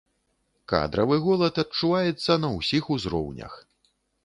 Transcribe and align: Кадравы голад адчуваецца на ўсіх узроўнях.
Кадравы 0.71 1.17
голад 1.25 1.59
адчуваецца 1.65 2.39
на 2.47 2.51
ўсіх 2.57 2.83
узроўнях. 2.99 3.53